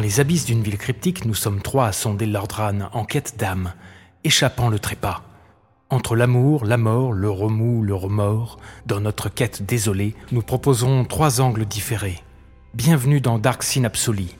[0.00, 3.72] les abysses d'une ville cryptique, nous sommes trois à sonder Lordran en quête d'âme,
[4.24, 5.22] échappant le trépas.
[5.90, 11.40] Entre l'amour, la mort, le remous, le remords, dans notre quête désolée, nous proposons trois
[11.40, 12.22] angles différés.
[12.74, 14.36] Bienvenue dans Dark Synapsoli.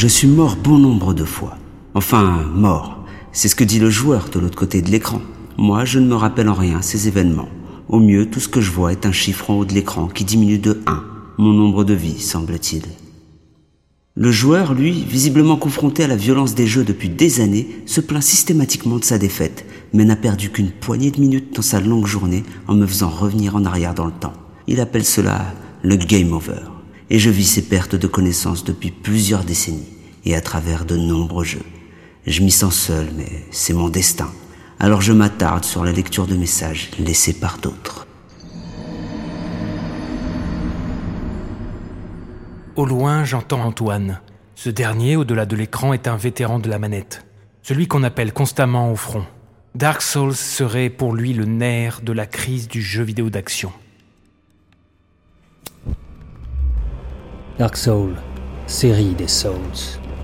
[0.00, 1.58] Je suis mort bon nombre de fois.
[1.92, 3.04] Enfin, mort.
[3.32, 5.20] C'est ce que dit le joueur de l'autre côté de l'écran.
[5.56, 7.48] Moi, je ne me rappelle en rien ces événements.
[7.88, 10.24] Au mieux, tout ce que je vois est un chiffre en haut de l'écran qui
[10.24, 11.02] diminue de 1.
[11.38, 12.84] Mon nombre de vies, semble-t-il.
[14.14, 18.22] Le joueur, lui, visiblement confronté à la violence des jeux depuis des années, se plaint
[18.22, 22.44] systématiquement de sa défaite, mais n'a perdu qu'une poignée de minutes dans sa longue journée
[22.68, 24.34] en me faisant revenir en arrière dans le temps.
[24.68, 25.52] Il appelle cela
[25.82, 26.77] le game over
[27.10, 29.88] et je vis ces pertes de connaissances depuis plusieurs décennies
[30.24, 31.64] et à travers de nombreux jeux.
[32.26, 34.30] Je m'y sens seul, mais c'est mon destin.
[34.78, 38.06] Alors je m'attarde sur la lecture de messages laissés par d'autres.
[42.76, 44.20] Au loin, j'entends Antoine.
[44.54, 47.24] Ce dernier, au-delà de l'écran, est un vétéran de la manette.
[47.62, 49.24] Celui qu'on appelle constamment au front.
[49.74, 53.72] Dark Souls serait pour lui le nerf de la crise du jeu vidéo d'action.
[57.58, 58.14] Dark Soul,
[58.68, 59.52] série des Souls.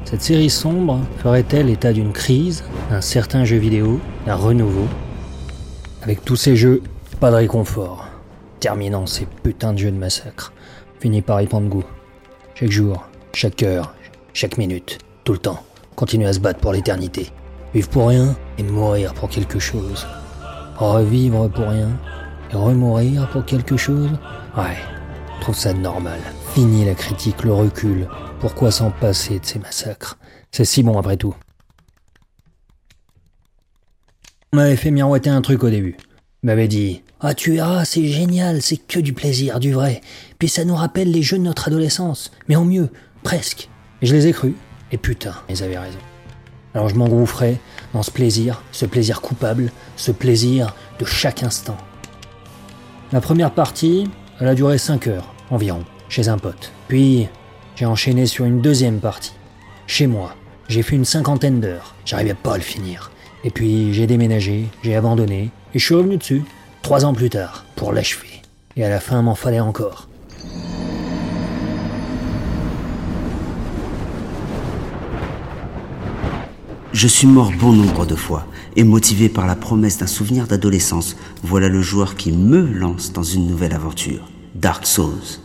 [0.04, 4.86] Cette série sombre ferait-elle état d'une crise, d'un certain jeu vidéo, d'un renouveau?
[6.02, 6.80] Avec tous ces jeux,
[7.18, 8.06] pas de réconfort.
[8.60, 10.52] Terminant ces putains de jeux de massacre.
[11.00, 11.82] Fini par y prendre goût.
[12.54, 13.96] Chaque jour, chaque heure,
[14.32, 15.64] chaque minute, tout le temps.
[15.96, 17.32] Continuer à se battre pour l'éternité.
[17.74, 20.06] Vivre pour rien et mourir pour quelque chose.
[20.76, 21.90] Revivre pour rien
[22.52, 24.10] et remourir pour quelque chose?
[24.56, 24.76] Ouais,
[25.40, 26.20] trouve ça normal.
[26.54, 28.06] Fini la critique, le recul.
[28.38, 30.18] Pourquoi s'en passer de ces massacres?
[30.52, 31.34] C'est si bon après tout.
[34.52, 35.96] On m'avait fait miroiter un truc au début.
[36.44, 40.00] M'avait dit Ah, tu verras, c'est génial, c'est que du plaisir, du vrai.
[40.38, 42.30] Puis ça nous rappelle les jeux de notre adolescence.
[42.46, 42.88] Mais en mieux,
[43.24, 43.68] presque.
[44.00, 44.54] Et je les ai crus.
[44.92, 45.98] Et putain, ils avaient raison.
[46.72, 47.58] Alors je m'engouffrais
[47.94, 51.78] dans ce plaisir, ce plaisir coupable, ce plaisir de chaque instant.
[53.10, 56.72] La première partie, elle a duré 5 heures environ chez un pote.
[56.88, 57.28] Puis,
[57.76, 59.34] j'ai enchaîné sur une deuxième partie.
[59.86, 60.34] Chez moi,
[60.68, 61.94] j'ai fait une cinquantaine d'heures.
[62.04, 63.10] J'arrivais pas à le finir.
[63.44, 66.44] Et puis, j'ai déménagé, j'ai abandonné, et je suis revenu dessus,
[66.82, 68.42] trois ans plus tard, pour l'achever.
[68.76, 70.08] Et à la fin, m'en fallait encore.
[76.94, 81.16] Je suis mort bon nombre de fois, et motivé par la promesse d'un souvenir d'adolescence,
[81.42, 84.28] voilà le joueur qui me lance dans une nouvelle aventure.
[84.54, 85.43] Dark Souls.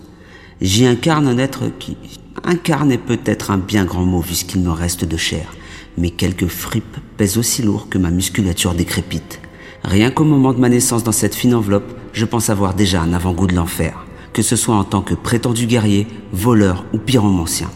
[0.61, 1.95] J'y incarne un être qui...
[2.43, 5.53] Incarne est peut-être un bien grand mot vu ce qu'il me reste de chair,
[5.97, 9.39] mais quelques fripes pèsent aussi lourd que ma musculature décrépite.
[9.85, 13.13] Rien qu'au moment de ma naissance dans cette fine enveloppe, je pense avoir déjà un
[13.13, 17.69] avant-goût de l'enfer, que ce soit en tant que prétendu guerrier, voleur ou pyromancien.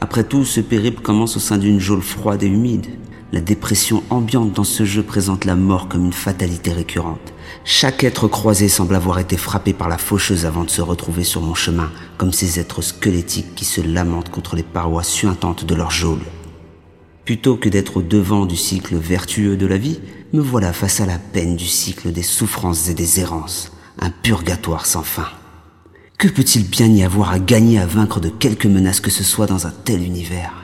[0.00, 2.86] Après tout, ce périple commence au sein d'une geôle froide et humide.
[3.32, 7.32] La dépression ambiante dans ce jeu présente la mort comme une fatalité récurrente.
[7.64, 11.40] Chaque être croisé semble avoir été frappé par la faucheuse avant de se retrouver sur
[11.40, 15.90] mon chemin, comme ces êtres squelettiques qui se lamentent contre les parois suintantes de leur
[15.90, 16.20] geôle.
[17.24, 20.00] Plutôt que d'être au devant du cycle vertueux de la vie,
[20.34, 24.84] me voilà face à la peine du cycle des souffrances et des errances, un purgatoire
[24.84, 25.28] sans fin.
[26.18, 29.46] Que peut-il bien y avoir à gagner à vaincre de quelque menace que ce soit
[29.46, 30.61] dans un tel univers?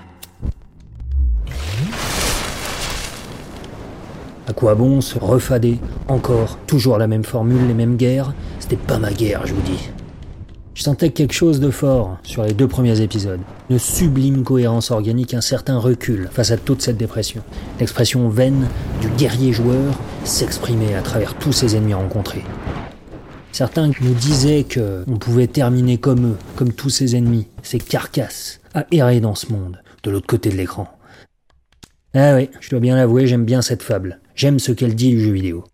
[4.48, 5.78] À quoi bon se refader
[6.08, 8.32] Encore, toujours la même formule, les mêmes guerres?
[8.60, 9.90] C'était pas ma guerre, je vous dis.
[10.72, 13.40] Je sentais quelque chose de fort sur les deux premiers épisodes.
[13.68, 17.42] Une sublime cohérence organique, un certain recul face à toute cette dépression.
[17.78, 18.68] L'expression vaine
[19.02, 19.92] du guerrier joueur
[20.24, 22.44] s'exprimait à travers tous ses ennemis rencontrés.
[23.52, 28.60] Certains nous disaient que on pouvait terminer comme eux, comme tous ses ennemis, ces carcasses,
[28.72, 30.88] à errer dans ce monde, de l'autre côté de l'écran.
[32.14, 34.20] Ah oui, je dois bien l'avouer, j'aime bien cette fable.
[34.38, 35.64] J'aime ce qu'elle dit du jeu vidéo.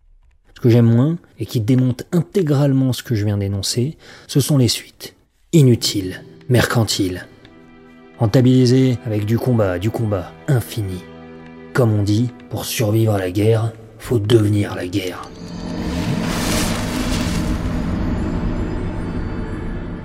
[0.57, 4.57] Ce que j'aime moins, et qui démonte intégralement ce que je viens d'énoncer, ce sont
[4.57, 5.15] les suites.
[5.53, 7.27] Inutiles, mercantiles.
[8.19, 11.05] Rentabilisées avec du combat, du combat infini.
[11.75, 15.29] Comme on dit, pour survivre à la guerre, faut devenir la guerre.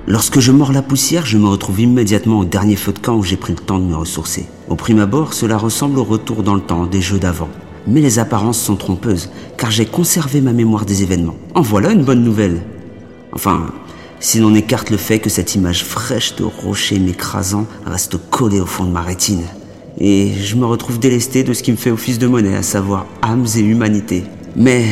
[0.05, 3.23] Lorsque je mords la poussière, je me retrouve immédiatement au dernier feu de camp où
[3.23, 4.47] j'ai pris le temps de me ressourcer.
[4.67, 7.47] Au prime abord, cela ressemble au retour dans le temps des jeux d'avant
[7.89, 11.36] mais les apparences sont trompeuses, car j'ai conservé ma mémoire des événements.
[11.56, 12.62] En voilà une bonne nouvelle.
[13.33, 13.68] Enfin,
[14.19, 18.65] si l'on écarte le fait que cette image fraîche de rocher m'écrasant reste collée au
[18.65, 19.44] fond de ma rétine.
[20.00, 23.06] Et je me retrouve délesté de ce qui me fait office de monnaie, à savoir
[23.21, 24.24] âmes et humanité.
[24.56, 24.86] Mais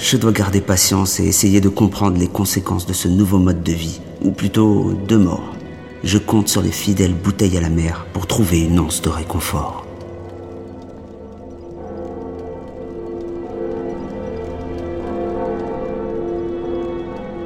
[0.00, 3.72] je dois garder patience et essayer de comprendre les conséquences de ce nouveau mode de
[3.72, 5.54] vie, ou plutôt de mort.
[6.04, 9.86] Je compte sur les fidèles bouteilles à la mer pour trouver une once de réconfort.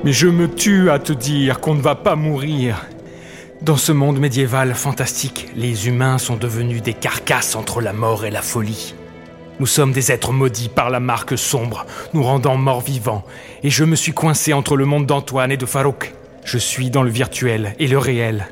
[0.06, 2.86] Mais je me tue à te dire qu'on ne va pas mourir.
[3.62, 8.30] Dans ce monde médiéval fantastique, les humains sont devenus des carcasses entre la mort et
[8.30, 8.94] la folie.
[9.58, 13.24] Nous sommes des êtres maudits par la marque sombre, nous rendant morts vivants,
[13.64, 16.14] et je me suis coincé entre le monde d'Antoine et de Farouk.
[16.44, 18.46] Je suis dans le virtuel et le réel.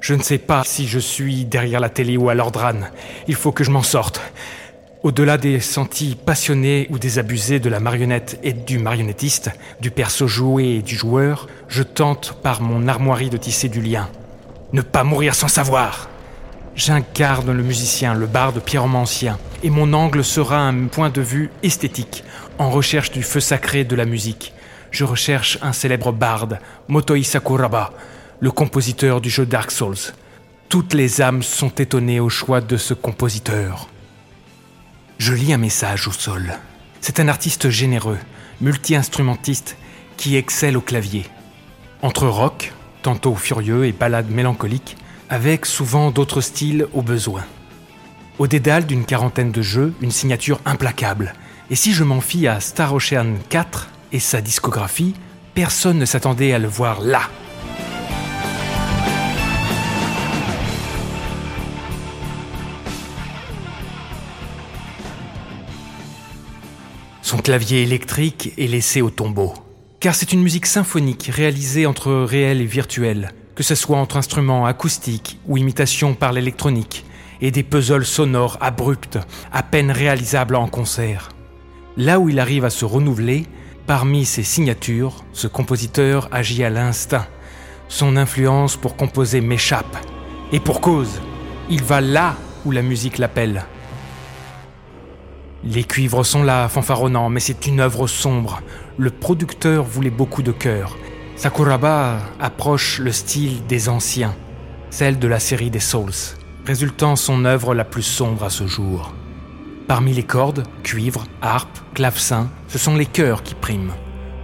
[0.00, 2.80] Je ne sais pas si je suis derrière la télé ou à l'ordran.
[3.28, 4.20] Il faut que je m'en sorte.
[5.06, 10.78] Au-delà des sentis passionnés ou désabusés de la marionnette et du marionnettiste, du perso joué
[10.78, 14.08] et du joueur, je tente par mon armoirie de tisser du lien.
[14.72, 16.08] Ne pas mourir sans savoir.
[16.74, 22.24] J'incarne le musicien, le barde pyromancien, et mon angle sera un point de vue esthétique,
[22.58, 24.54] en recherche du feu sacré de la musique.
[24.90, 26.58] Je recherche un célèbre barde,
[26.88, 27.92] Motoi Sakuraba,
[28.40, 30.12] le compositeur du jeu Dark Souls.
[30.68, 33.86] Toutes les âmes sont étonnées au choix de ce compositeur.
[35.18, 36.58] Je lis un message au sol.
[37.00, 38.18] C'est un artiste généreux,
[38.60, 39.76] multi-instrumentiste,
[40.18, 41.24] qui excelle au clavier.
[42.02, 42.72] Entre rock,
[43.02, 44.96] tantôt furieux et ballades mélancoliques,
[45.30, 47.44] avec souvent d'autres styles au besoin.
[48.38, 51.32] Au dédale d'une quarantaine de jeux, une signature implacable.
[51.70, 55.14] Et si je m'en fie à Star Ocean 4 et sa discographie,
[55.54, 57.22] personne ne s'attendait à le voir là.
[67.26, 69.52] Son clavier électrique est laissé au tombeau.
[69.98, 74.64] Car c'est une musique symphonique réalisée entre réel et virtuel, que ce soit entre instruments
[74.64, 77.04] acoustiques ou imitations par l'électronique,
[77.40, 79.18] et des puzzles sonores abrupts,
[79.52, 81.30] à peine réalisables en concert.
[81.96, 83.48] Là où il arrive à se renouveler,
[83.88, 87.26] parmi ses signatures, ce compositeur agit à l'instinct.
[87.88, 89.96] Son influence pour composer m'échappe.
[90.52, 91.20] Et pour cause,
[91.70, 93.64] il va là où la musique l'appelle.
[95.68, 98.62] Les cuivres sont là, fanfaronnants, mais c'est une œuvre sombre.
[98.98, 100.96] Le producteur voulait beaucoup de cœur.
[101.34, 104.34] Sakuraba approche le style des anciens,
[104.90, 109.12] celle de la série des Souls, résultant son œuvre la plus sombre à ce jour.
[109.88, 113.94] Parmi les cordes, cuivre, harpe, clavecin, ce sont les chœurs qui priment.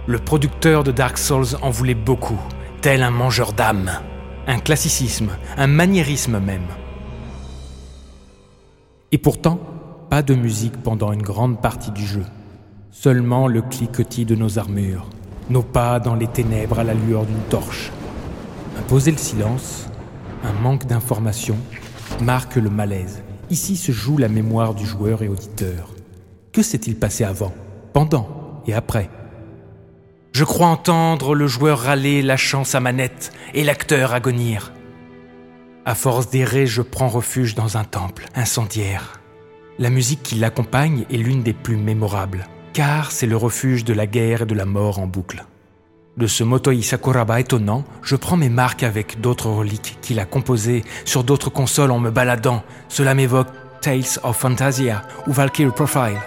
[0.07, 2.39] Le producteur de Dark Souls en voulait beaucoup,
[2.81, 3.91] tel un mangeur d'âme,
[4.45, 6.67] un classicisme, un maniérisme même.
[9.13, 9.61] Et pourtant,
[10.13, 12.23] pas de musique pendant une grande partie du jeu,
[12.91, 15.09] seulement le cliquetis de nos armures
[15.49, 17.91] nos pas dans les ténèbres à la lueur d'une torche.
[18.77, 19.87] Imposer le silence,
[20.43, 21.57] un manque d'information,
[22.21, 23.23] marque le malaise.
[23.49, 25.89] Ici se joue la mémoire du joueur et auditeur.
[26.51, 27.51] Que s'est-il passé avant,
[27.91, 29.09] pendant et après?
[30.31, 34.73] Je crois entendre le joueur râler, lâchant sa manette, et l'acteur agonir.
[35.85, 39.22] À force d'errer, je prends refuge dans un temple incendiaire.
[39.79, 44.07] La musique qui l'accompagne est l'une des plus mémorables car c'est le refuge de la
[44.07, 45.45] guerre et de la mort en boucle.
[46.17, 50.83] De ce Motoi Sakuraba étonnant, je prends mes marques avec d'autres reliques qu'il a composées
[51.05, 52.63] sur d'autres consoles en me baladant.
[52.89, 53.47] Cela m'évoque
[53.81, 56.19] Tales of Fantasia ou Valkyrie Profile.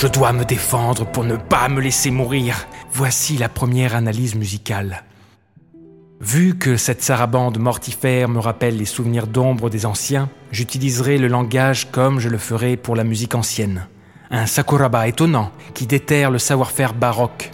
[0.00, 2.66] Je dois me défendre pour ne pas me laisser mourir.
[2.90, 5.04] Voici la première analyse musicale.
[6.22, 11.90] Vu que cette sarabande mortifère me rappelle les souvenirs d'ombre des anciens, j'utiliserai le langage
[11.90, 13.88] comme je le ferai pour la musique ancienne.
[14.30, 17.50] Un sakuraba étonnant qui déterre le savoir-faire baroque.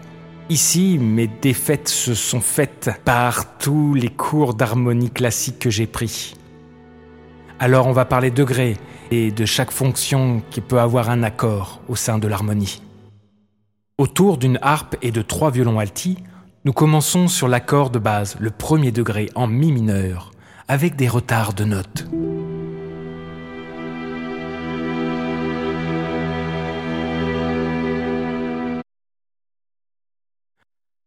[0.49, 6.37] Ici, mes défaites se sont faites par tous les cours d'harmonie classique que j'ai pris.
[7.59, 8.77] Alors on va parler degrés
[9.11, 12.83] et de chaque fonction qui peut avoir un accord au sein de l'harmonie.
[13.99, 16.19] Autour d'une harpe et de trois violons altis,
[16.67, 20.33] Nous commençons sur l'accord de base, le premier degré en mi mineur,
[20.67, 22.05] avec des retards de notes.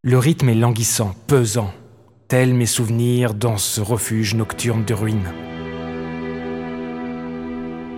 [0.01, 1.73] Le rythme est languissant, pesant,
[2.29, 5.33] tels mes souvenirs dans ce refuge nocturne de ruines.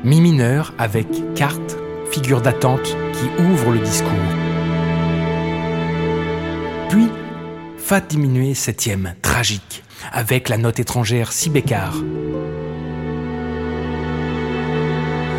[0.04, 1.78] Mi mineur avec carte,
[2.10, 4.10] figure d'attente qui ouvre le discours.
[6.90, 7.08] Puis,
[7.78, 11.94] Fa diminué septième, tragique, avec la note étrangère si bécard.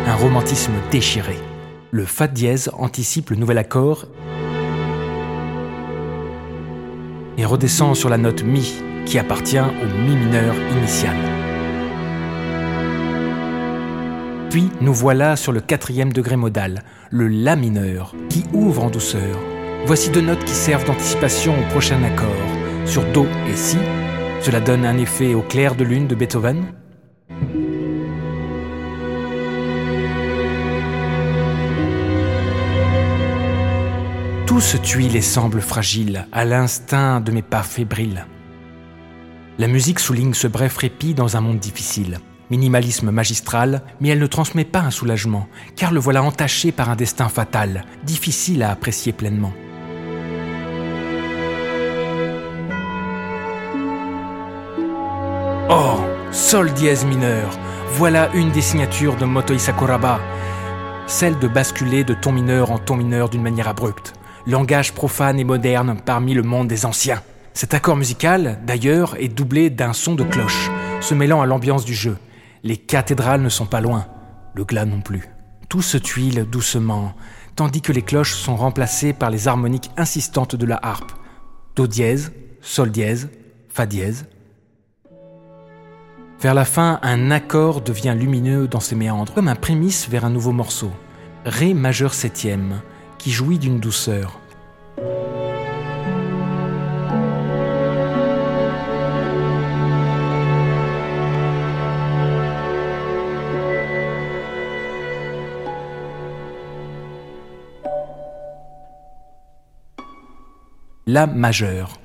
[0.07, 1.37] Un romantisme déchiré.
[1.91, 4.05] Le Fa dièse anticipe le nouvel accord
[7.37, 11.42] et redescend sur la note Mi qui appartient au Mi mineur initial.
[14.53, 19.39] Puis nous voilà sur le quatrième degré modal, le La mineur, qui ouvre en douceur.
[19.87, 22.29] Voici deux notes qui servent d'anticipation au prochain accord.
[22.85, 23.79] Sur Do et Si,
[24.41, 26.65] cela donne un effet au clair de lune de Beethoven.
[34.45, 38.27] Tout se tuile et semble fragile, à l'instinct de mes pas fébriles.
[39.57, 42.19] La musique souligne ce bref répit dans un monde difficile.
[42.49, 46.95] Minimalisme magistral, mais elle ne transmet pas un soulagement, car le voilà entaché par un
[46.95, 49.53] destin fatal, difficile à apprécier pleinement.
[55.69, 55.99] Oh,
[56.31, 57.49] Sol dièse mineur,
[57.93, 60.19] voilà une des signatures de Motoi Sakuraba,
[61.07, 64.13] celle de basculer de ton mineur en ton mineur d'une manière abrupte
[64.45, 67.21] langage profane et moderne parmi le monde des anciens.
[67.53, 70.69] Cet accord musical, d'ailleurs, est doublé d'un son de cloche,
[71.01, 72.17] se mêlant à l'ambiance du jeu.
[72.65, 74.07] Les cathédrales ne sont pas loin,
[74.53, 75.27] le glas non plus.
[75.67, 77.13] Tout se tuile doucement,
[77.57, 81.11] tandis que les cloches sont remplacées par les harmoniques insistantes de la harpe.
[81.75, 83.29] Do dièse, sol dièse,
[83.67, 84.27] fa dièse.
[86.39, 90.29] Vers la fin, un accord devient lumineux dans ses méandres, comme un prémisse vers un
[90.29, 90.91] nouveau morceau.
[91.45, 92.81] Ré majeur septième,
[93.17, 94.39] qui jouit d'une douceur.
[111.13, 111.99] La majeure.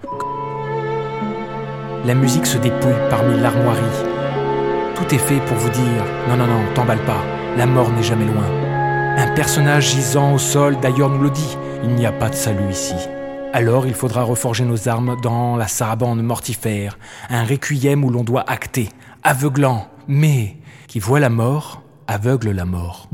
[2.04, 3.80] La musique se dépouille parmi l'armoirie.
[4.96, 7.24] Tout est fait pour vous dire non, non, non, t'emballe pas,
[7.56, 8.44] la mort n'est jamais loin.
[9.16, 12.70] Un personnage gisant au sol, d'ailleurs nous le dit, il n'y a pas de salut
[12.70, 12.96] ici.
[13.54, 16.98] Alors il faudra reforger nos armes dans la sarabande mortifère,
[17.30, 18.90] un requiem où l'on doit acter,
[19.22, 23.07] aveuglant, mais qui voit la mort, aveugle la mort.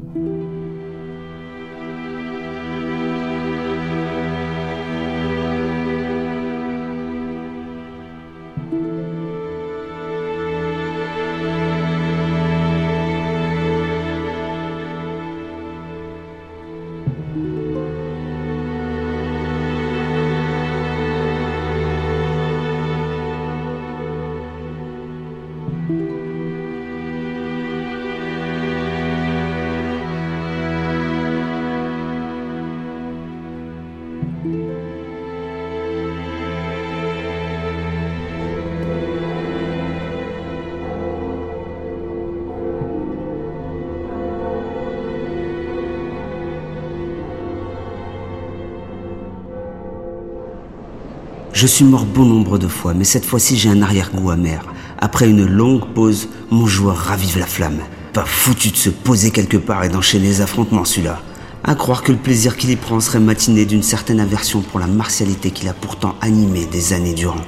[51.54, 54.61] Je suis mort bon nombre de fois, mais cette fois-ci j'ai un arrière-goût amer.
[54.99, 57.78] Après une longue pause, mon joueur ravive la flamme.
[58.12, 61.20] Pas foutu de se poser quelque part et d'enchaîner les affrontements celui-là.
[61.62, 64.88] À croire que le plaisir qu'il y prend serait matiné d'une certaine aversion pour la
[64.88, 67.44] martialité qu'il a pourtant animée des années durant.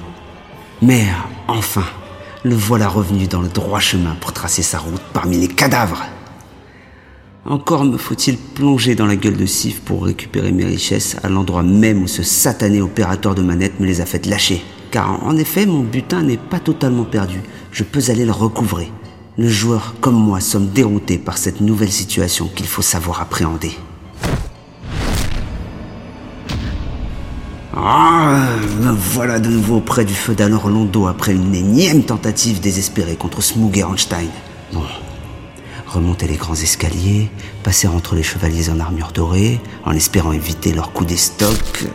[0.80, 1.04] Mais
[1.48, 1.84] enfin,
[2.44, 6.04] le voilà revenu dans le droit chemin pour tracer sa route parmi les cadavres.
[7.48, 11.62] Encore me faut-il plonger dans la gueule de Sif pour récupérer mes richesses à l'endroit
[11.62, 14.64] même où ce satané opérateur de manette me les a fait lâcher.
[14.90, 17.40] Car en effet, mon butin n'est pas totalement perdu.
[17.70, 18.90] Je peux aller le recouvrer.
[19.38, 23.72] Le joueur comme moi sommes déroutés par cette nouvelle situation qu'il faut savoir appréhender.
[27.76, 28.48] Ah,
[28.80, 33.40] me voilà de nouveau près du feu d'Alor Londo après une énième tentative désespérée contre
[33.40, 34.30] Smoog et Einstein.
[34.72, 34.82] Bon,
[35.86, 37.28] remonter les grands escaliers,
[37.62, 41.86] passer entre les chevaliers en armure dorée, en espérant éviter leur coup d'estoc.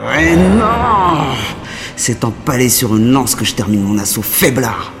[0.00, 1.34] Ouais, non
[1.96, 4.92] C'est empalé sur une lance que je termine mon assaut faiblard.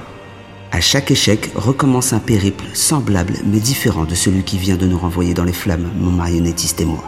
[0.72, 4.98] À chaque échec recommence un périple semblable mais différent de celui qui vient de nous
[4.98, 7.04] renvoyer dans les flammes, mon marionnettiste et moi.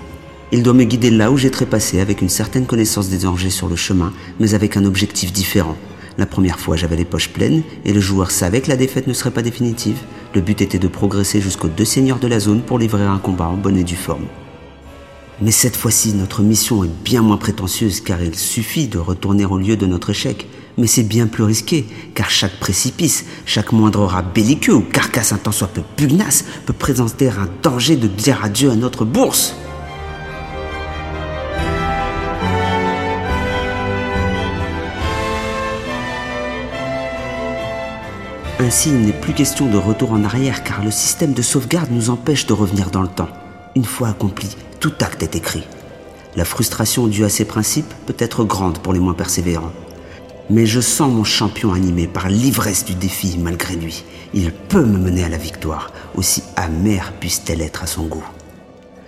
[0.53, 3.69] Il doit me guider là où j'ai trépassé avec une certaine connaissance des dangers sur
[3.69, 5.77] le chemin, mais avec un objectif différent.
[6.19, 9.13] La première fois, j'avais les poches pleines et le joueur savait que la défaite ne
[9.13, 9.99] serait pas définitive.
[10.37, 13.47] Le but était de progresser jusqu'aux deux seigneurs de la zone pour livrer un combat
[13.47, 14.27] en bonne et due forme.
[15.41, 19.57] Mais cette fois-ci, notre mission est bien moins prétentieuse car il suffit de retourner au
[19.57, 20.47] lieu de notre échec.
[20.77, 25.39] Mais c'est bien plus risqué, car chaque précipice, chaque moindre rat belliqueux ou carcasse un
[25.39, 29.57] tant soit peu pugnace peut présenter un danger de dire adieu à notre bourse.
[38.67, 42.11] Ainsi, il n'est plus question de retour en arrière car le système de sauvegarde nous
[42.11, 43.29] empêche de revenir dans le temps.
[43.77, 45.63] Une fois accompli, tout acte est écrit.
[46.35, 49.71] La frustration due à ces principes peut être grande pour les moins persévérants.
[50.51, 54.03] Mais je sens mon champion animé par l'ivresse du défi malgré lui.
[54.35, 58.27] Il peut me mener à la victoire, aussi amère puisse-t-elle être à son goût.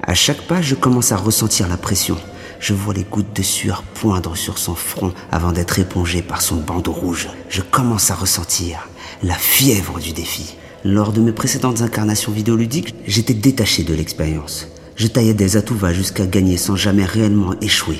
[0.05, 2.17] À chaque pas, je commence à ressentir la pression.
[2.61, 6.59] Je vois les gouttes de sueur poindre sur son front avant d'être épongé par son
[6.59, 7.29] bandeau rouge.
[7.49, 8.89] Je commence à ressentir
[9.23, 10.55] la fièvre du défi.
[10.85, 14.69] Lors de mes précédentes incarnations vidéoludiques, j'étais détaché de l'expérience.
[14.97, 17.99] Je taillais des atouts jusqu'à gagner sans jamais réellement échouer,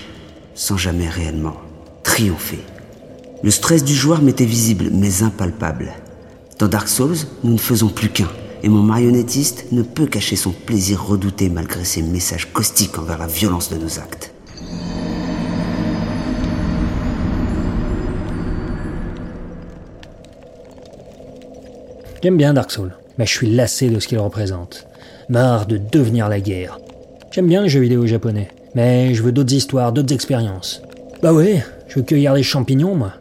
[0.55, 1.57] sans jamais réellement
[2.03, 2.61] triompher.
[3.43, 5.93] Le stress du joueur m'était visible mais impalpable.
[6.59, 8.29] Dans Dark Souls, nous ne faisons plus qu'un,
[8.65, 13.29] et mon marionnettiste ne peut cacher son plaisir redouté malgré ses messages caustiques envers la
[13.29, 14.28] violence de nos actes.
[22.21, 24.89] J'aime bien Dark Souls, mais je suis lassé de ce qu'il représente.
[25.29, 26.81] Marre de devenir la guerre.
[27.31, 30.83] J'aime bien les jeux vidéo japonais, mais je veux d'autres histoires, d'autres expériences.
[31.23, 33.13] Bah ouais, je veux cueillir des champignons, moi.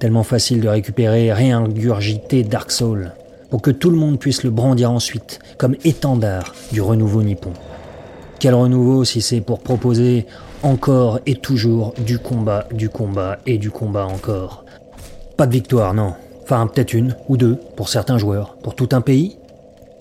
[0.00, 3.12] Tellement facile de récupérer, réingurgiter Dark Souls,
[3.48, 7.52] pour que tout le monde puisse le brandir ensuite, comme étendard du renouveau nippon.
[8.38, 10.26] Quel renouveau si c'est pour proposer
[10.62, 14.66] encore et toujours du combat, du combat et du combat encore.
[15.38, 16.12] Pas de victoire, non.
[16.52, 18.56] Enfin, peut-être une ou deux pour certains joueurs.
[18.60, 19.36] Pour tout un pays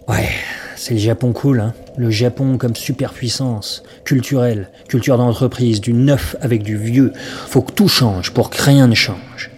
[0.08, 0.30] Ouais,
[0.76, 1.76] c'est le Japon cool, hein.
[1.96, 7.14] Le Japon comme superpuissance, culturelle, culture d'entreprise, du neuf avec du vieux.
[7.46, 9.52] Faut que tout change pour que rien ne change.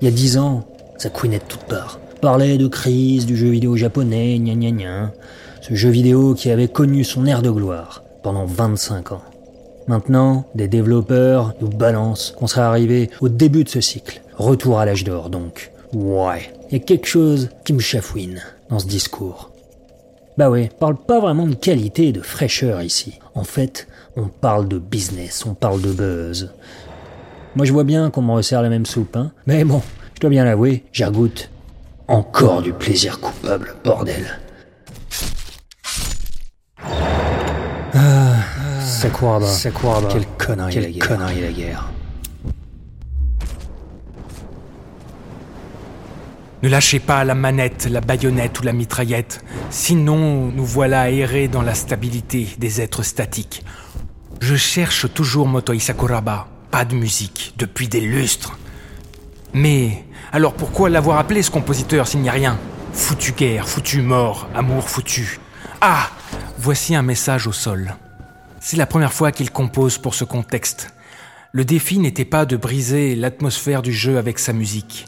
[0.00, 0.66] Il y a dix ans,
[0.98, 2.00] ça couinait de toutes parts.
[2.20, 5.12] Parlait de crise du jeu vidéo japonais, gna gna gna.
[5.60, 9.22] Ce jeu vidéo qui avait connu son ère de gloire pendant 25 ans.
[9.86, 14.20] Maintenant, des développeurs nous balancent qu'on serait arrivé au début de ce cycle.
[14.36, 15.70] Retour à l'âge d'or donc.
[15.92, 19.50] Ouais, il y a quelque chose qui me chafouine dans ce discours.
[20.36, 23.18] Bah ouais, on parle pas vraiment de qualité et de fraîcheur ici.
[23.34, 26.52] En fait, on parle de business, on parle de buzz.
[27.54, 29.32] Moi je vois bien qu'on me resserre la même soupe, hein.
[29.46, 29.80] Mais bon,
[30.14, 31.50] je dois bien l'avouer, j'argoute.
[32.08, 34.38] Encore du plaisir coupable, bordel.
[37.94, 38.34] Ah,
[38.84, 39.46] Sakuraba.
[39.46, 40.08] Sakuraba.
[40.08, 41.08] Quelle connerie Quelle la guerre.
[41.08, 41.90] connerie la guerre.
[46.66, 51.62] Ne lâchez pas la manette, la baïonnette ou la mitraillette, sinon nous voilà errer dans
[51.62, 53.64] la stabilité des êtres statiques.
[54.40, 58.58] Je cherche toujours Motoi Sakuraba, pas de musique, depuis des lustres.
[59.54, 60.02] Mais
[60.32, 62.58] alors pourquoi l'avoir appelé ce compositeur s'il n'y a rien?
[62.92, 65.38] Foutu guerre, foutu mort, amour foutu.
[65.80, 66.10] Ah
[66.58, 67.94] Voici un message au sol.
[68.58, 70.88] C'est la première fois qu'il compose pour ce contexte.
[71.52, 75.06] Le défi n'était pas de briser l'atmosphère du jeu avec sa musique.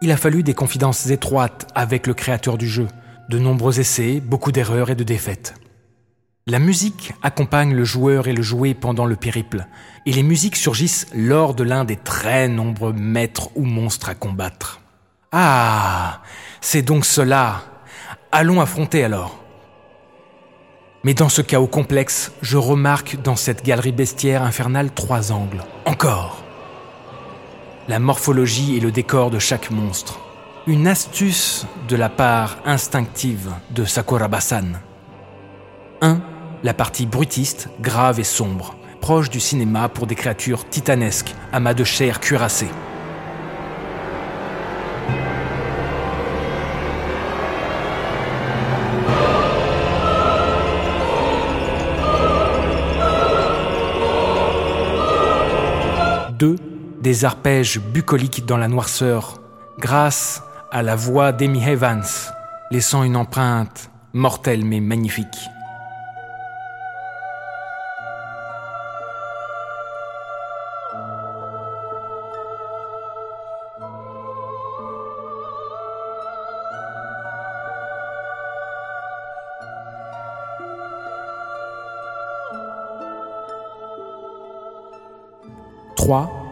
[0.00, 2.88] Il a fallu des confidences étroites avec le créateur du jeu,
[3.28, 5.54] de nombreux essais, beaucoup d'erreurs et de défaites.
[6.46, 9.66] La musique accompagne le joueur et le jouet pendant le périple,
[10.04, 14.82] et les musiques surgissent lors de l'un des très nombreux maîtres ou monstres à combattre.
[15.32, 16.20] Ah,
[16.60, 17.62] c'est donc cela.
[18.30, 19.42] Allons affronter alors.
[21.02, 25.64] Mais dans ce chaos complexe, je remarque dans cette galerie bestiaire infernale trois angles.
[25.86, 26.43] Encore
[27.86, 30.18] la morphologie et le décor de chaque monstre.
[30.66, 34.80] Une astuce de la part instinctive de Sakura-Basan.
[36.00, 36.20] 1.
[36.62, 41.84] La partie brutiste, grave et sombre, proche du cinéma pour des créatures titanesques, amas de
[41.84, 42.70] chair cuirassée.
[56.38, 56.56] Deux,
[57.04, 59.38] des arpèges bucoliques dans la noirceur,
[59.78, 62.02] grâce à la voix d'Amy Evans,
[62.70, 65.50] laissant une empreinte mortelle mais magnifique.
[85.96, 86.43] 3.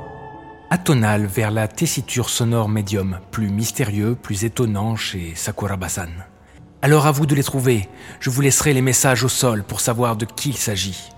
[0.75, 6.09] Atonal vers la tessiture sonore médium, plus mystérieux, plus étonnant chez Sakura-Basan.
[6.81, 10.17] Alors à vous de les trouver, je vous laisserai les messages au sol pour savoir
[10.17, 11.11] de qui il s'agit.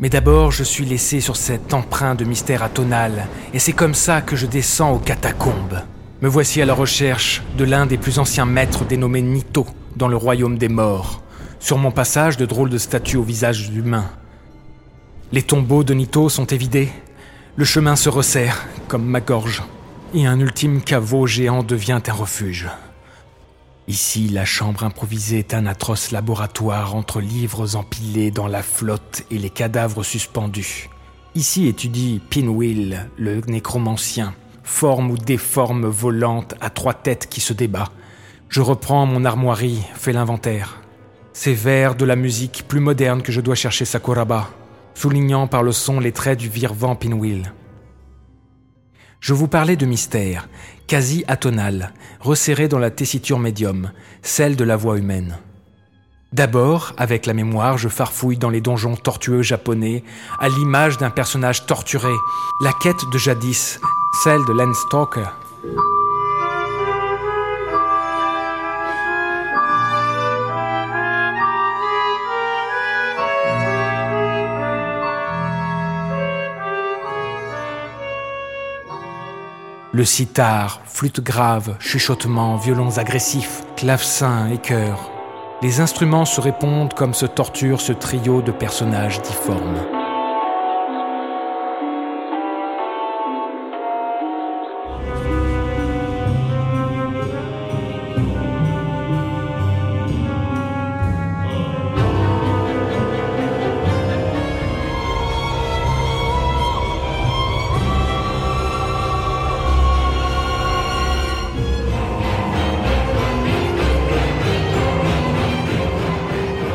[0.00, 4.22] Mais d'abord, je suis laissé sur cet emprunt de mystère atonal, et c'est comme ça
[4.22, 5.82] que je descends aux catacombes.
[6.22, 10.16] Me voici à la recherche de l'un des plus anciens maîtres dénommé Nito, dans le
[10.16, 11.22] royaume des morts.
[11.60, 14.06] Sur mon passage, de drôles de statues au visage humain.
[15.32, 16.88] Les tombeaux de Nito sont évidés.
[17.56, 19.62] Le chemin se resserre, comme ma gorge,
[20.12, 22.68] et un ultime caveau géant devient un refuge.
[23.86, 29.38] Ici, la chambre improvisée est un atroce laboratoire entre livres empilés dans la flotte et
[29.38, 30.90] les cadavres suspendus.
[31.36, 37.90] Ici étudie Pinwheel, le nécromancien, forme ou déforme volante à trois têtes qui se débat.
[38.48, 40.80] Je reprends mon armoirie, fais l'inventaire.
[41.32, 44.48] C'est vers de la musique plus moderne que je dois chercher Sakuraba,
[44.94, 47.52] soulignant par le son les traits du virvant Pinwheel.
[49.20, 50.48] Je vous parlais de mystère,
[50.86, 53.90] quasi atonal, resserré dans la tessiture médium,
[54.22, 55.38] celle de la voix humaine.
[56.32, 60.02] D'abord, avec la mémoire, je farfouille dans les donjons tortueux japonais,
[60.40, 62.12] à l'image d'un personnage torturé,
[62.60, 63.78] la quête de jadis,
[64.24, 65.30] celle de Len Stalker.
[79.94, 85.08] Le sitar, flûte grave, chuchotements, violons agressifs, clavecins et chœurs.
[85.62, 90.03] Les instruments se répondent comme se torture ce trio de personnages difformes.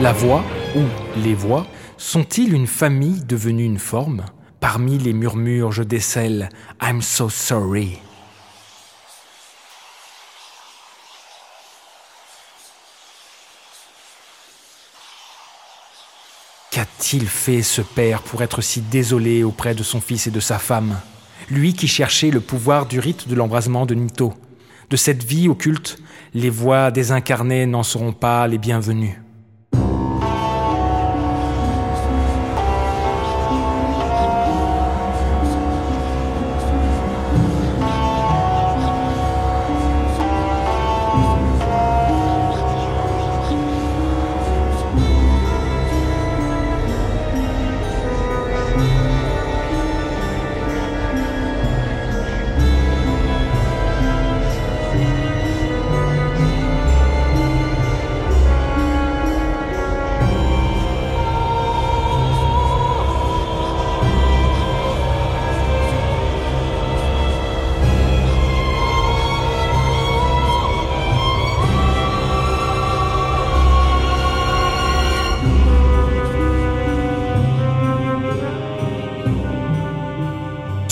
[0.01, 0.45] La voix,
[0.77, 0.83] ou
[1.19, 4.23] les voix, sont-ils une famille devenue une forme?
[4.61, 6.47] Parmi les murmures, je décèle
[6.81, 7.99] I'm so sorry.
[16.71, 20.59] Qu'a-t-il fait ce père pour être si désolé auprès de son fils et de sa
[20.59, 20.97] femme?
[21.49, 24.33] Lui qui cherchait le pouvoir du rite de l'embrasement de Nito.
[24.89, 25.97] De cette vie occulte,
[26.33, 29.21] les voix désincarnées n'en seront pas les bienvenues.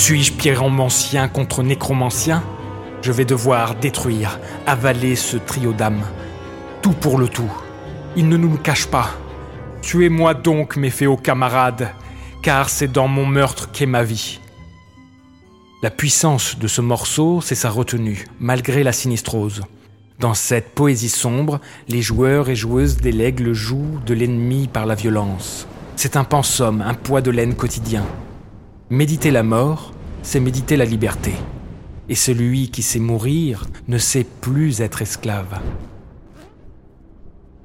[0.08, 2.41] Suis-je pyromancien contre nécromancien?
[3.02, 6.06] Je vais devoir détruire, avaler ce trio d'âmes.
[6.82, 7.52] Tout pour le tout.
[8.15, 9.10] Il ne nous le cache pas.
[9.82, 11.89] Tuez-moi donc, mes féaux camarades,
[12.41, 14.39] car c'est dans mon meurtre qu'est ma vie.
[15.84, 19.63] La puissance de ce morceau, c'est sa retenue, malgré la sinistrose.
[20.22, 24.96] Dans cette poésie sombre, les joueurs et joueuses délèguent le joug de l'ennemi par la
[24.96, 25.67] violence.
[25.98, 28.06] C'est un pensum, un poids de laine quotidien.
[28.89, 29.91] Méditer la mort,
[30.23, 31.34] c'est méditer la liberté.
[32.10, 35.60] Et celui qui sait mourir ne sait plus être esclave.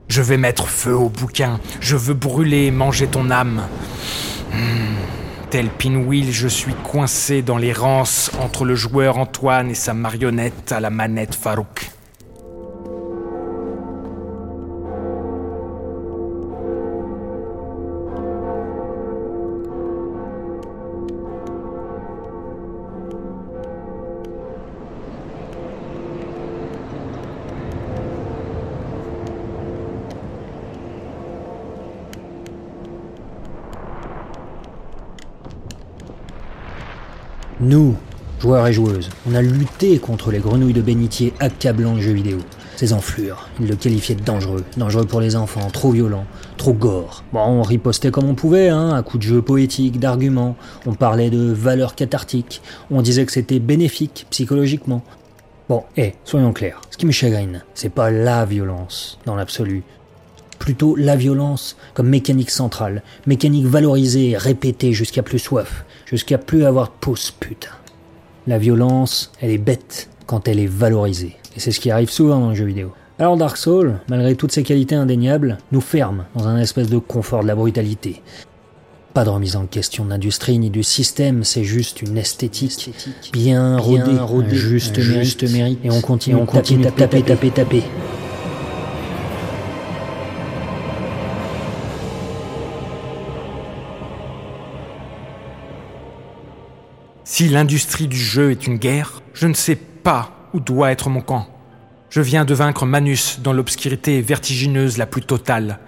[0.08, 3.62] Je vais mettre feu au bouquin, je veux brûler et manger ton âme.
[4.52, 4.96] Hmm,
[5.52, 10.80] Tel Pinwheel, je suis coincé dans l'errance entre le joueur Antoine et sa marionnette à
[10.80, 11.91] la manette Farouk.
[38.66, 38.78] Et
[39.28, 42.38] on a lutté contre les grenouilles de bénitier accablant le jeu vidéo.
[42.76, 46.26] Ces enflures, ils le qualifiaient de dangereux, dangereux pour les enfants, trop violent,
[46.58, 47.24] trop gore.
[47.32, 50.56] Bon, on ripostait comme on pouvait, hein, à coup de jeu poétique, d'arguments.
[50.86, 52.62] On parlait de valeurs cathartiques.
[52.90, 55.02] On disait que c'était bénéfique psychologiquement.
[55.68, 56.82] Bon, hé, soyons clairs.
[56.90, 59.82] Ce qui me chagrine, c'est pas la violence, dans l'absolu.
[60.60, 66.86] Plutôt la violence comme mécanique centrale, mécanique valorisée, répétée jusqu'à plus soif, jusqu'à plus avoir
[66.88, 67.70] de pouce, putain.
[68.46, 71.36] La violence, elle est bête quand elle est valorisée.
[71.56, 72.92] Et c'est ce qui arrive souvent dans le jeu vidéo.
[73.18, 77.42] Alors Dark Souls, malgré toutes ses qualités indéniables, nous ferme dans un espèce de confort
[77.42, 78.20] de la brutalité.
[79.14, 82.90] Pas de remise en question de l'industrie ni du système, c'est juste une esthétique
[83.32, 87.82] bien rodée, juste, juste mérite, Et on continue, on continue de taper, taper, taper.
[97.34, 101.22] Si l'industrie du jeu est une guerre, je ne sais pas où doit être mon
[101.22, 101.46] camp.
[102.10, 105.78] Je viens de vaincre Manus dans l'obscurité vertigineuse la plus totale.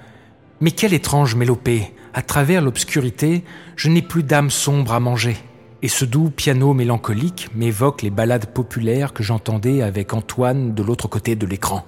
[0.62, 3.44] Mais quelle étrange mélopée À travers l'obscurité,
[3.76, 5.37] je n'ai plus d'âme sombre à manger.
[5.83, 11.09] Et ce doux piano mélancolique m'évoque les ballades populaires que j'entendais avec Antoine de l'autre
[11.09, 11.85] côté de l'écran.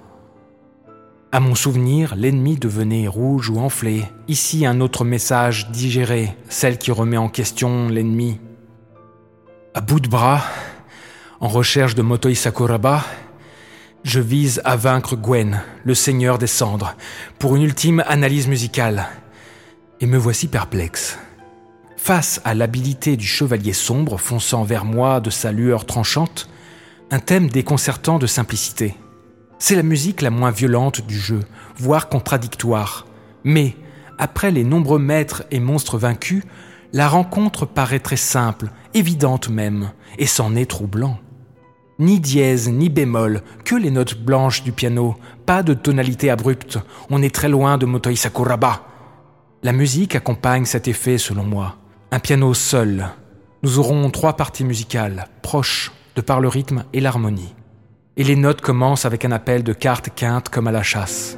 [1.33, 4.03] À mon souvenir, l'ennemi devenait rouge ou enflé.
[4.29, 8.39] Ici, un autre message digéré, celle qui remet en question l'ennemi.
[9.77, 10.43] À bout de bras,
[11.39, 13.05] en recherche de Motoi Sakuraba,
[14.05, 16.95] je vise à vaincre Gwen, le seigneur des cendres,
[17.39, 19.07] pour une ultime analyse musicale.
[20.01, 21.19] Et me voici perplexe.
[21.99, 26.49] Face à l'habilité du chevalier sombre fonçant vers moi de sa lueur tranchante,
[27.11, 28.97] un thème déconcertant de simplicité.
[29.59, 31.41] C'est la musique la moins violente du jeu,
[31.77, 33.07] voire contradictoire.
[33.45, 33.77] Mais,
[34.17, 36.45] après les nombreux maîtres et monstres vaincus,
[36.97, 41.19] la rencontre paraît très simple, évidente même, et c'en est troublant.
[41.99, 46.79] Ni dièse, ni bémol, que les notes blanches du piano, pas de tonalité abrupte,
[47.11, 48.81] on est très loin de Motoi Sakuraba.
[49.63, 51.77] La musique accompagne cet effet selon moi.
[52.13, 53.11] Un piano seul.
[53.63, 57.55] Nous aurons trois parties musicales, proches, de par le rythme et l'harmonie.
[58.17, 61.37] Et les notes commencent avec un appel de cartes quintes comme à la chasse.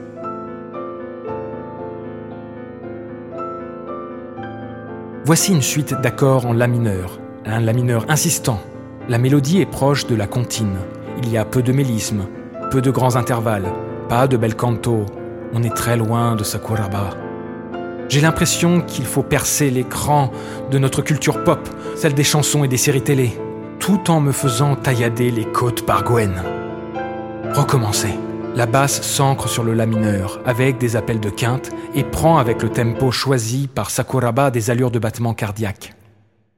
[5.28, 8.62] Voici une suite d'accords en La mineur, un La mineur insistant,
[9.10, 10.78] la mélodie est proche de la comptine.
[11.22, 12.24] Il y a peu de mélisme,
[12.70, 13.70] peu de grands intervalles,
[14.08, 15.04] pas de bel canto.
[15.52, 17.10] On est très loin de Sakuraba.
[18.08, 20.32] J'ai l'impression qu'il faut percer l'écran
[20.70, 23.38] de notre culture pop, celle des chansons et des séries télé,
[23.80, 26.42] tout en me faisant taillader les côtes par Gwen.
[27.52, 28.14] Recommencer.
[28.54, 32.62] La basse s'ancre sur le la mineur avec des appels de quinte et prend avec
[32.62, 35.94] le tempo choisi par Sakuraba des allures de battement cardiaque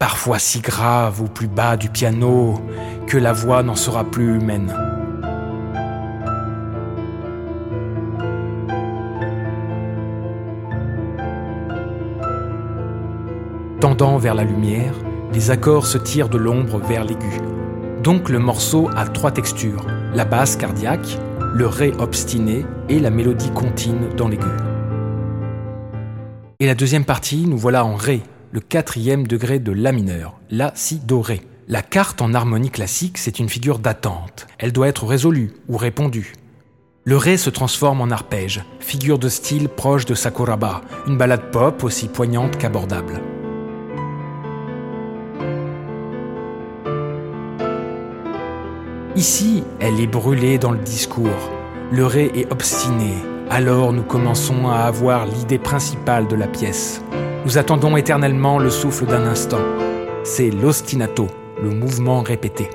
[0.01, 2.55] parfois si grave ou plus bas du piano
[3.07, 4.75] que la voix n'en sera plus humaine.
[13.81, 14.95] Tendant vers la lumière,
[15.35, 17.41] les accords se tirent de l'ombre vers l'aigu.
[18.03, 21.19] Donc le morceau a trois textures, la basse cardiaque,
[21.53, 24.47] le ré obstiné et la mélodie contine dans l'aigu.
[26.61, 30.73] Et la deuxième partie, nous voilà en ré, le quatrième degré de La mineur, La,
[30.75, 31.41] Si, Do, Ré.
[31.69, 34.47] La carte en harmonie classique, c'est une figure d'attente.
[34.59, 36.35] Elle doit être résolue ou répondue.
[37.05, 41.83] Le Ré se transforme en arpège, figure de style proche de Sakuraba, une ballade pop
[41.83, 43.21] aussi poignante qu'abordable.
[49.17, 51.51] Ici, elle est brûlée dans le discours.
[51.91, 53.13] Le Ré est obstiné.
[53.51, 57.03] Alors nous commençons à avoir l'idée principale de la pièce.
[57.45, 59.59] Nous attendons éternellement le souffle d'un instant.
[60.23, 61.27] C'est l'ostinato,
[61.61, 62.71] le mouvement répété.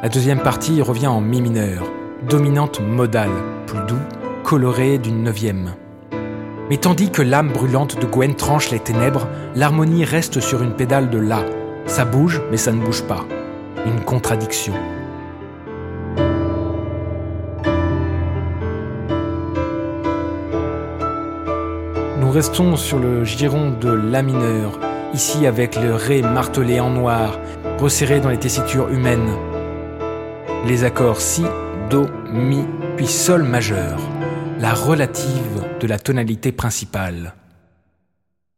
[0.00, 1.82] La deuxième partie revient en mi mineur,
[2.28, 3.32] dominante modale,
[3.66, 5.74] plus doux, coloré d'une neuvième.
[6.70, 11.10] Mais tandis que l'âme brûlante de Gwen tranche les ténèbres, l'harmonie reste sur une pédale
[11.10, 11.40] de La,
[11.86, 13.24] ça bouge, mais ça ne bouge pas.
[13.86, 14.74] Une contradiction.
[22.20, 24.78] Nous restons sur le giron de La mineur,
[25.12, 27.40] ici avec le Ré martelé en noir,
[27.80, 29.32] resserré dans les tessitures humaines.
[30.68, 31.44] Les accords Si,
[31.90, 32.64] Do, Mi,
[32.96, 33.98] puis Sol majeur,
[34.58, 37.34] la relative de la tonalité principale.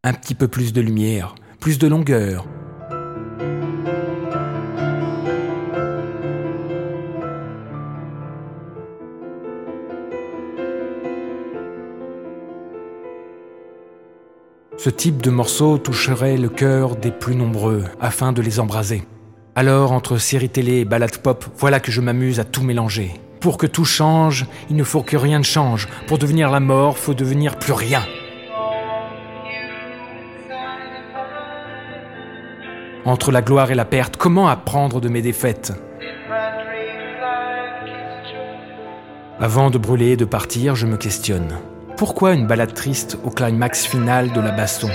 [0.05, 2.47] Un petit peu plus de lumière, plus de longueur,
[14.77, 19.03] Ce type de morceau toucherait le cœur des plus nombreux afin de les embraser.
[19.57, 23.21] Alors, entre séries télé et ballades pop, voilà que je m'amuse à tout mélanger.
[23.41, 25.89] Pour que tout change, il ne faut que rien ne change.
[26.07, 28.03] Pour devenir la mort, faut devenir plus rien.
[33.05, 35.73] Entre la gloire et la perte, comment apprendre de mes défaites?
[39.41, 41.59] Avant de brûler et de partir, je me questionne.
[41.97, 44.91] Pourquoi une balade triste au climax final de la baston?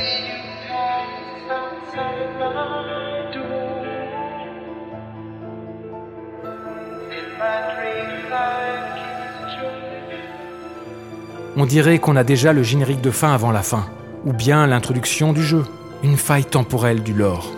[11.55, 13.85] On dirait qu'on a déjà le générique de fin avant la fin,
[14.25, 15.63] ou bien l'introduction du jeu,
[16.03, 17.51] une faille temporelle du lore.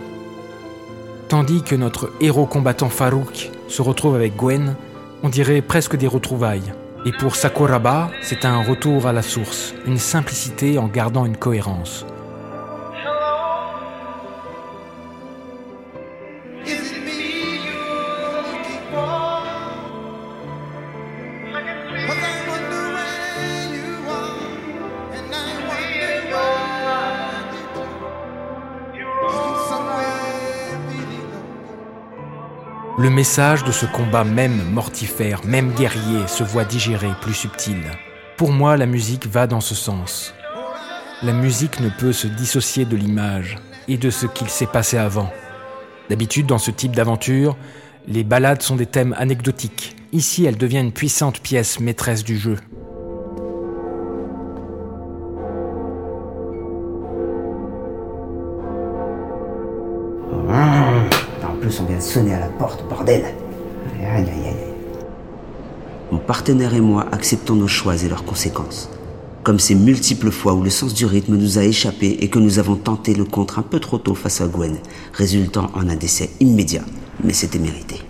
[1.28, 4.76] Tandis que notre héros combattant Farouk se retrouve avec Gwen,
[5.22, 6.74] on dirait presque des retrouvailles.
[7.06, 12.04] Et pour Sakuraba, c'est un retour à la source, une simplicité en gardant une cohérence.
[33.06, 37.80] Le message de ce combat même mortifère, même guerrier, se voit digéré, plus subtil.
[38.36, 40.34] Pour moi, la musique va dans ce sens.
[41.22, 45.30] La musique ne peut se dissocier de l'image et de ce qu'il s'est passé avant.
[46.10, 47.56] D'habitude, dans ce type d'aventure,
[48.08, 49.94] les ballades sont des thèmes anecdotiques.
[50.10, 52.56] Ici, elle devient une puissante pièce maîtresse du jeu.
[61.80, 63.24] On vient de sonner à la porte, bordel.
[64.00, 64.54] Aïe, aïe, aïe.
[66.12, 68.88] Mon partenaire et moi acceptons nos choix et leurs conséquences.
[69.42, 72.58] Comme ces multiples fois où le sens du rythme nous a échappé et que nous
[72.58, 74.78] avons tenté le contre un peu trop tôt face à Gwen,
[75.12, 76.82] résultant en un décès immédiat,
[77.22, 78.02] mais c'était mérité.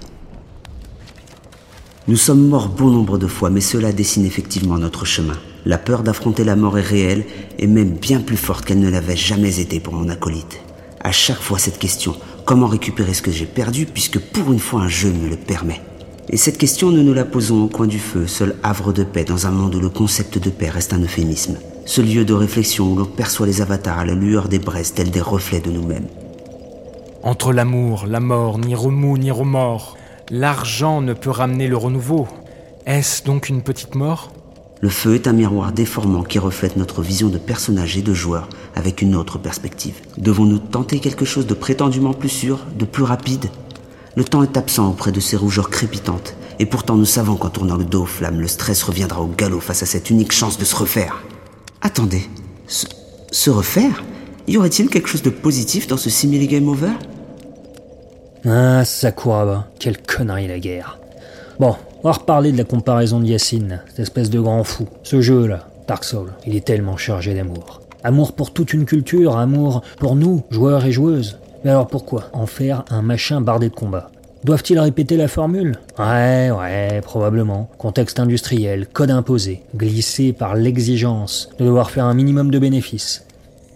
[2.08, 5.36] Nous sommes morts bon nombre de fois, mais cela dessine effectivement notre chemin.
[5.64, 7.24] La peur d'affronter la mort est réelle
[7.58, 10.60] et même bien plus forte qu'elle ne l'avait jamais été pour mon acolyte.
[11.06, 14.80] À chaque fois cette question, Comment récupérer ce que j'ai perdu puisque pour une fois
[14.80, 15.80] un jeu me le permet
[16.28, 19.22] Et cette question, nous nous la posons au coin du feu, seul havre de paix
[19.22, 21.58] dans un monde où le concept de paix reste un euphémisme.
[21.84, 25.12] Ce lieu de réflexion où l'on perçoit les avatars à la lueur des braises tels
[25.12, 26.08] des reflets de nous-mêmes.
[27.22, 29.96] Entre l'amour, la mort, ni remous ni remords,
[30.30, 32.26] l'argent ne peut ramener le renouveau.
[32.84, 34.32] Est-ce donc une petite mort?
[34.82, 38.48] Le feu est un miroir déformant qui reflète notre vision de personnage et de joueur
[38.74, 39.94] avec une autre perspective.
[40.18, 43.46] Devons-nous tenter quelque chose de prétendument plus sûr, de plus rapide?
[44.16, 47.76] Le temps est absent auprès de ces rougeurs crépitantes, et pourtant nous savons qu'en tournant
[47.76, 50.64] le dos aux flammes, le stress reviendra au galop face à cette unique chance de
[50.64, 51.22] se refaire.
[51.80, 52.28] Attendez,
[52.66, 54.04] se, refaire?
[54.46, 56.92] Y aurait-il quelque chose de positif dans ce simili game over?
[58.44, 60.98] Ah, Sakuraba, quelle connerie la guerre.
[61.58, 64.86] Bon, on va reparler de la comparaison de Yacine, cette espèce de grand fou.
[65.02, 67.80] Ce jeu-là, Dark Souls, il est tellement chargé d'amour.
[68.04, 71.40] Amour pour toute une culture, amour pour nous, joueurs et joueuses.
[71.64, 74.12] Mais alors pourquoi en faire un machin bardé de combat?
[74.44, 75.80] Doivent-ils répéter la formule?
[75.98, 77.68] Ouais, ouais, probablement.
[77.76, 83.26] Contexte industriel, code imposé, glissé par l'exigence de devoir faire un minimum de bénéfices.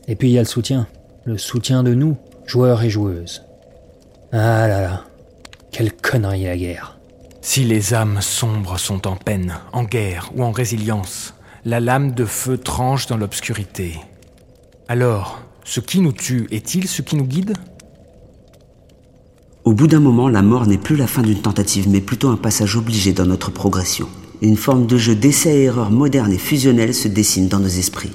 [0.07, 0.87] Et puis il y a le soutien.
[1.25, 2.17] Le soutien de nous,
[2.47, 3.43] joueurs et joueuses.
[4.31, 5.01] Ah là là,
[5.73, 7.00] quelle connerie la guerre.
[7.53, 11.35] Si les âmes sombres sont en peine, en guerre ou en résilience,
[11.65, 13.99] la lame de feu tranche dans l'obscurité.
[14.87, 17.55] Alors, ce qui nous tue est-il ce qui nous guide?
[19.65, 22.37] Au bout d'un moment, la mort n'est plus la fin d'une tentative, mais plutôt un
[22.37, 24.07] passage obligé dans notre progression.
[24.43, 28.15] Une forme de jeu d'essai et erreur moderne et fusionnel se dessine dans nos esprits.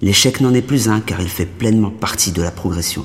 [0.00, 3.04] L'échec n'en est plus un car il fait pleinement partie de la progression.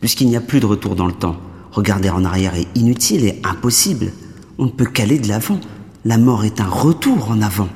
[0.00, 1.36] Puisqu'il n'y a plus de retour dans le temps,
[1.70, 4.10] regarder en arrière est inutile et impossible.
[4.58, 5.60] On ne peut qu'aller de l'avant.
[6.04, 7.68] La mort est un retour en avant.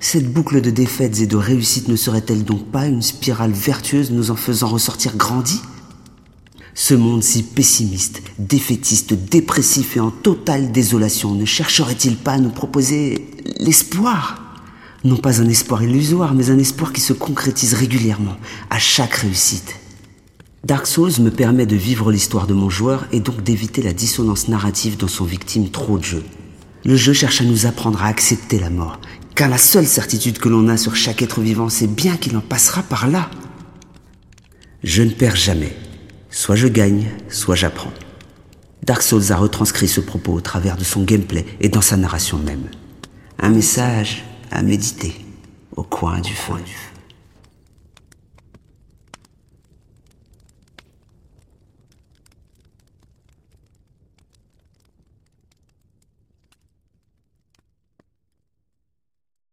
[0.00, 4.30] Cette boucle de défaites et de réussites ne serait-elle donc pas une spirale vertueuse nous
[4.30, 5.62] en faisant ressortir grandis
[6.74, 12.50] Ce monde si pessimiste, défaitiste, dépressif et en totale désolation ne chercherait-il pas à nous
[12.50, 13.30] proposer
[13.60, 14.42] l'espoir?
[15.04, 18.36] Non pas un espoir illusoire, mais un espoir qui se concrétise régulièrement,
[18.70, 19.76] à chaque réussite.
[20.64, 24.48] Dark Souls me permet de vivre l'histoire de mon joueur et donc d'éviter la dissonance
[24.48, 26.24] narrative dont sont victimes trop de jeux.
[26.86, 28.98] Le jeu cherche à nous apprendre à accepter la mort,
[29.34, 32.40] car la seule certitude que l'on a sur chaque être vivant, c'est bien qu'il en
[32.40, 33.30] passera par là.
[34.82, 35.76] Je ne perds jamais.
[36.30, 37.92] Soit je gagne, soit j'apprends.
[38.82, 42.38] Dark Souls a retranscrit ce propos au travers de son gameplay et dans sa narration
[42.38, 42.70] même.
[43.38, 45.14] Un message à méditer
[45.76, 46.54] au coin du feu.